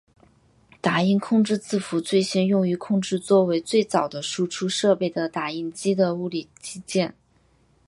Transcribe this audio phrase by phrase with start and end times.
[0.81, 7.13] 打印控制字符最先用于控制作为最早的输出设备的打印机的物理机件。